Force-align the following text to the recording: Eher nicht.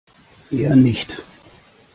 Eher 0.49 0.75
nicht. 0.75 1.21